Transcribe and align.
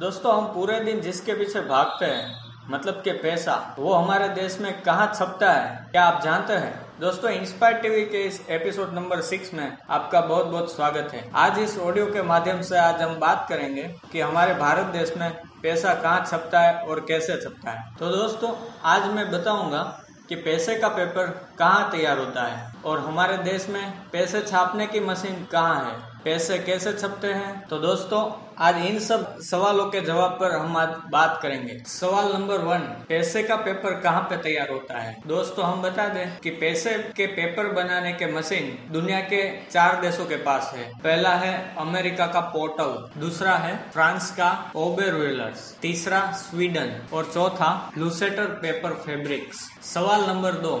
दोस्तों, 0.00 0.32
हम 0.36 0.44
पूरे 0.54 0.78
दिन 0.80 1.00
जिसके 1.00 1.34
पीछे 1.34 1.60
भागते 1.60 2.06
हैं 2.06 2.68
मतलब 2.70 3.00
के 3.04 3.12
पैसा, 3.12 3.54
वो 3.78 3.92
हमारे 3.94 4.28
देश 4.28 4.58
में 4.60 4.80
कहाँ 4.82 5.06
छपता 5.14 5.50
है, 5.52 5.88
क्या 5.90 6.04
आप 6.04 6.20
जानते 6.22 6.52
हैं? 6.54 7.00
दोस्तों 7.00 7.30
इंस्पायर 7.30 7.74
टीवी 7.74 8.04
के 8.04 8.22
इस 8.22 8.40
एपिसोड 8.50 8.92
नंबर 8.94 9.20
सिक्स 9.20 9.52
में 9.54 9.76
आपका 9.90 10.20
बहुत 10.20 10.46
बहुत 10.46 10.74
स्वागत 10.74 11.14
है। 11.14 11.24
आज 11.36 11.58
इस 11.58 11.78
ऑडियो 11.78 12.06
के 12.06 12.22
माध्यम 12.22 12.60
से 12.62 12.78
आज 12.78 13.02
हम 13.02 13.18
बात 13.18 13.46
करेंगे 13.48 13.82
कि 14.12 14.20
हमारे 14.20 14.54
भारत 14.54 14.92
देश 14.92 15.14
में 15.16 15.30
पैसा 15.62 15.94
कहाँ 15.94 16.24
छपता 16.26 16.60
है 16.60 16.74
और 16.80 17.00
कैसे 17.00 17.36
छपता 17.36 17.70
है। 17.70 17.94
तो 17.96 18.10
दोस्तों, 18.10 18.54
आज 18.84 19.10
मैं 19.12 19.30
बताऊँगा 19.32 19.82
कि 20.28 20.34
पैसे 20.36 20.74
का 20.76 20.88
पेपर 20.90 21.26
कहाँ 21.58 21.90
तैयार 21.90 22.18
होता 22.18 22.42
है 22.42 22.72
और 22.86 22.98
हमारे 23.00 23.36
देश 23.44 23.68
में 23.68 23.92
पैसे 24.12 24.40
छापने 24.42 24.86
की 24.86 25.00
मशीन 25.00 25.44
कहाँ 25.52 25.84
है। 25.84 26.17
पैसे 26.24 26.58
कैसे 26.58 26.92
छपते 26.92 27.26
हैं? 27.26 27.66
तो 27.68 27.78
दोस्तों, 27.78 28.20
आज 28.58 28.76
इन 28.86 28.98
सब 28.98 29.38
सवालों 29.40 29.84
के 29.86 30.00
जवाब 30.00 30.30
पर 30.30 30.52
हम 30.52 30.76
आज 30.76 30.88
बात 31.10 31.38
करेंगे। 31.42 31.78
सवाल 31.86 32.32
नंबर 32.32 32.58
वन, 32.58 32.78
पैसे 33.08 33.42
का 33.42 33.56
पेपर 33.56 34.00
कहाँ 34.00 34.22
पे 34.22 34.36
तैयार 34.36 34.70
होता 34.70 34.98
है? 34.98 35.16
दोस्तों, 35.26 35.64
हम 35.64 35.82
बता 35.82 36.08
दें 36.08 36.38
कि 36.38 36.50
पैसे 36.50 36.96
के 37.16 37.26
पेपर 37.26 37.72
बनाने 37.72 38.12
के 38.12 38.26
मशीन 38.26 38.92
दुनिया 38.92 39.20
के 39.20 39.42
चार 39.66 40.00
देशों 40.00 40.26
के 40.26 40.36
पास 40.36 40.72
है। 40.76 40.90
पहला 40.98 41.34
है 41.36 41.74
अमेरिका 41.78 42.26
का 42.26 42.40
पोर्टल, 42.40 43.20
दूसरा 43.20 43.56
है 43.56 43.76
फ्रांस 43.92 44.30
का 44.30 44.72
ओबेर 44.76 45.14
व्हीलर्स 45.14 45.76
तीसरा 45.82 46.20
स्वीडन, 46.32 46.96
और 47.12 47.30
चौथा 47.34 47.90
लूसेटर 47.98 48.46
पेपर 48.62 48.90
फेब्रिक्स। 49.06 49.68
सवाल 49.94 50.28
नंबर 50.28 50.52
दो 50.52 50.76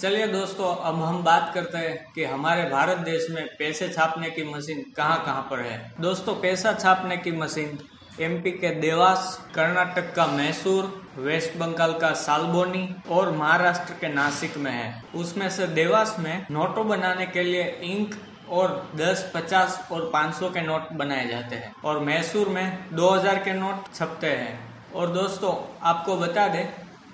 चलिए 0.00 0.26
दोस्तों 0.26 0.66
अब 0.78 1.02
हम 1.02 1.22
बात 1.22 1.50
करते 1.54 1.78
हैं 1.78 2.12
कि 2.14 2.24
हमारे 2.24 2.64
भारत 2.70 2.98
देश 2.98 3.26
में 3.30 3.46
पैसे 3.58 3.88
छापने 3.88 4.30
की 4.30 4.42
मशीन 4.44 4.82
कहाँ 4.96 5.16
कहाँ 5.24 5.40
पर 5.50 5.60
है। 5.60 5.78
दोस्तों 6.00 6.34
पैसा 6.34 6.72
छापने 6.72 7.16
की 7.16 7.32
मशीन 7.32 7.78
एमपी 8.20 8.50
के 8.50 8.70
देवास 8.74 9.48
कर्नाटक 9.54 10.14
का 10.14 10.26
मैसूर 10.26 10.84
वेस्ट 11.16 11.56
बंगाल 11.58 11.92
का 11.92 12.12
सालबोनी 12.16 12.88
और 13.10 13.30
महाराष्ट्र 13.32 13.94
के 14.00 14.12
नासिक 14.14 14.56
में 14.56 14.70
है। 14.70 15.02
उसमें 15.14 15.48
से 15.50 15.66
देवास 15.74 16.16
में 16.18 16.46
नोटों 16.50 16.86
बनाने 16.88 17.26
के 17.26 17.42
लिए 17.42 17.64
इंक 17.84 18.14
और 18.50 18.90
10, 18.96 19.30
50 19.34 19.80
और 19.92 20.10
500 20.14 20.50
के 20.50 20.60
नोट 20.60 20.92
बनाए 20.92 21.26
जाते 21.28 21.56
हैं 21.56 21.72
और 21.84 21.98
मैसूर 22.00 22.48
में 22.48 22.78
2000 22.92 23.42
के 23.44 23.52
नोट 23.52 23.94
छपते 23.94 24.26
हैं। 24.26 24.58
और 24.94 25.10
दोस्तों 25.12 25.54
आपको 25.82 26.16
बता 26.16 26.46
दें 26.48 26.68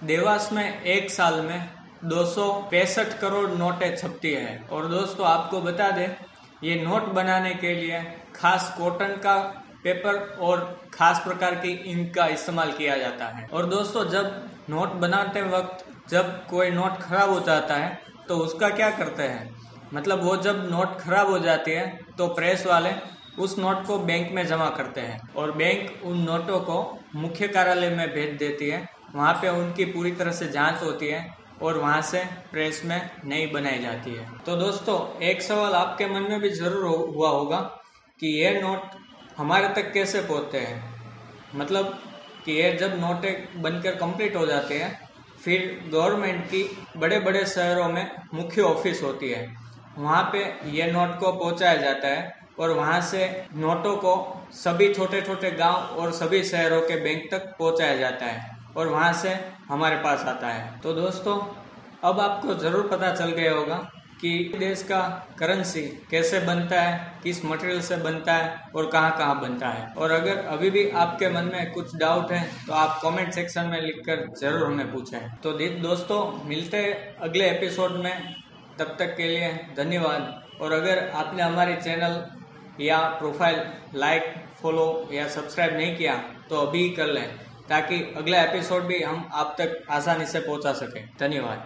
देवास 0.04 0.50
में 0.52 0.82
एक 0.82 1.10
साल 1.10 1.40
में 1.40 1.73
दो 2.04 2.24
सौ 2.26 2.50
पैंसठ 2.70 3.18
करोड़ 3.18 3.48
नोटें 3.50 3.96
छपती 3.96 4.30
है। 4.32 4.56
और 4.72 4.86
दोस्तों, 4.88 5.26
आपको 5.26 5.60
बता 5.60 5.90
दें, 5.90 6.08
ये 6.64 6.74
नोट 6.82 7.04
बनाने 7.12 7.54
के 7.54 7.74
लिए 7.74 8.00
खास 8.34 8.74
कॉटन 8.78 9.12
का 9.18 9.36
पेपर 9.84 10.16
और 10.40 10.60
खास 10.94 11.20
प्रकार 11.24 11.54
की 11.54 11.70
इंक 11.92 12.14
का 12.14 12.26
इस्तेमाल 12.28 12.72
किया 12.72 12.96
जाता 12.96 13.26
है। 13.28 13.46
और 13.46 13.66
दोस्तों, 13.66 14.04
जब 14.08 14.48
नोट 14.70 14.92
बनाते 14.98 15.42
वक्त 15.48 15.84
जब 16.10 16.46
कोई 16.46 16.70
नोट 16.70 16.98
खराब 16.98 17.30
हो 17.30 17.38
जाता 17.40 17.74
है 17.74 17.98
तो 18.28 18.36
उसका 18.38 18.68
क्या 18.70 18.90
करते 18.90 19.22
हैं? 19.22 19.54
मतलब 19.94 20.22
वो 20.22 20.36
जब 20.38 20.66
नोट 20.70 20.98
खराब 20.98 21.30
हो 21.30 21.38
जाती 21.38 21.70
है 21.70 21.86
तो 22.18 22.26
प्रेस 22.30 22.66
वाले 22.66 22.92
उस 23.38 23.58
नोट 23.58 23.84
को 23.86 23.98
बैंक 24.00 24.30
में 24.32 24.46
जमा 24.46 24.68
करते 24.70 25.00
हैं। 25.00 25.20
और 25.36 25.52
बैंक 25.52 26.04
उन 26.04 26.18
नोटों 26.22 26.60
को 26.60 26.76
मुख्य 27.16 27.48
कार्यालय 27.48 27.90
में 27.90 28.08
भेज 28.08 28.36
देती 28.38 28.68
है। 28.68 28.88
वहाँ 29.14 29.32
पे 29.34 29.48
उनकी 29.50 29.84
पूरी 29.86 30.12
तरह 30.12 30.32
से 30.32 30.48
जाँच 30.48 30.82
होती 30.82 31.08
है 31.08 31.22
और 31.62 31.78
वहाँ 31.78 32.02
से 32.02 32.24
प्रेस 32.52 32.82
में 32.84 33.10
नई 33.24 33.46
बनाई 33.46 33.78
जाती 33.78 34.10
है। 34.10 34.26
तो 34.46 34.56
दोस्तों, 34.56 35.22
एक 35.22 35.42
सवाल 35.42 35.72
आपके 35.72 36.06
मन 36.06 36.30
में 36.30 36.40
भी 36.40 36.50
ज़रूर 36.50 37.14
हुआ 37.16 37.30
होगा 37.30 37.60
कि 38.20 38.26
ये 38.40 38.60
नोट 38.62 38.96
हमारे 39.38 39.68
तक 39.68 39.92
कैसे 39.92 40.20
पहुँचते 40.20 40.58
हैं? 40.58 40.94
मतलब 41.56 41.98
कि 42.44 42.52
ये 42.52 42.72
जब 42.72 42.98
नोटें 43.00 43.62
बनकर 43.62 43.94
कंप्लीट 43.94 44.36
हो 44.36 44.46
जाते 44.46 44.78
हैं, 44.78 45.08
फिर 45.44 45.90
गवर्नमेंट 45.92 46.44
की 46.46 46.64
बड़े 46.96 47.18
बड़े 47.20 47.44
शहरों 47.46 47.88
में 47.88 48.10
मुख्य 48.34 48.62
ऑफ़िस 48.62 49.02
होती 49.02 49.30
है। 49.30 49.46
वहाँ 49.98 50.22
पे 50.32 50.44
ये 50.70 50.90
नोट 50.92 51.18
को 51.18 51.32
पहुँचाया 51.32 51.76
जाता 51.76 52.08
है 52.08 52.32
और 52.58 52.70
वहाँ 52.70 53.00
से 53.00 53.26
नोटों 53.54 53.96
को 53.96 54.14
सभी 54.52 54.92
छोटे 54.94 55.20
छोटे 55.20 55.50
गाँव 55.50 55.74
और 55.74 56.12
सभी 56.12 56.42
शहरों 56.44 56.80
के 56.80 56.96
बैंक 56.96 57.30
तक 57.30 57.54
पहुँचाया 57.58 57.96
जाता 57.96 58.26
है। 58.26 58.53
और 58.76 58.88
वहाँ 58.88 59.12
से 59.14 59.34
हमारे 59.68 59.96
पास 59.98 60.24
आता 60.26 60.48
है। 60.48 60.80
तो 60.80 60.92
दोस्तों, 60.94 61.38
अब 62.04 62.20
आपको 62.20 62.54
ज़रूर 62.56 62.88
पता 62.88 63.14
चल 63.14 63.30
गया 63.32 63.52
होगा 63.52 63.76
कि 64.20 64.52
देश 64.58 64.82
का 64.82 65.00
करेंसी 65.38 65.82
कैसे 66.10 66.38
बनता 66.40 66.80
है, 66.80 67.20
किस 67.22 67.44
मटेरियल 67.44 67.80
से 67.82 67.96
बनता 67.98 68.32
है 68.34 68.70
और 68.76 68.86
कहाँ 68.86 69.16
कहाँ 69.18 69.40
बनता 69.40 69.68
है। 69.68 69.86
और 69.94 70.10
अगर 70.10 70.44
अभी 70.46 70.70
भी 70.70 70.88
आपके 70.90 71.28
मन 71.30 71.50
में 71.54 71.72
कुछ 71.72 71.94
डाउट 71.96 72.32
है 72.32 72.42
तो 72.66 72.72
आप 72.74 73.00
कमेंट 73.02 73.32
सेक्शन 73.34 73.66
में 73.66 73.80
लिखकर 73.80 74.26
ज़रूर 74.40 74.66
हमें 74.66 74.92
पूछें। 74.92 75.20
तो 75.38 75.52
दोस्तों, 75.80 76.20
मिलते 76.44 76.76
हैं 76.76 77.16
अगले 77.18 77.50
एपिसोड 77.50 77.92
में। 77.98 78.34
तब 78.78 78.96
तक 78.98 79.14
के 79.16 79.28
लिए 79.28 79.52
धन्यवाद। 79.76 80.42
और 80.60 80.72
अगर 80.72 81.08
आपने 81.10 81.42
हमारे 81.42 81.74
चैनल 81.76 82.22
या 82.80 82.98
प्रोफ़ाइल 83.18 83.60
लाइक 83.96 84.34
फॉलो 84.62 84.86
या 85.12 85.26
सब्सक्राइब 85.30 85.76
नहीं 85.76 85.96
किया 85.96 86.14
तो 86.48 86.56
अभी 86.58 86.88
कर 86.90 87.06
लें। 87.08 87.28
ताकि 87.68 88.14
अगला 88.16 88.42
एपिसोड 88.42 88.82
भी 88.82 89.02
हम 89.02 89.30
आप 89.32 89.54
तक 89.58 89.84
आसानी 89.90 90.26
से 90.26 90.40
पहुँचा 90.40 90.72
सकें। 90.72 91.10
धन्यवाद। 91.20 91.62